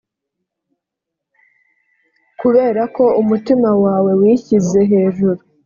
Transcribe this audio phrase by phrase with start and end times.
[2.39, 5.41] kubera ko umutima wawe wishyize hejuru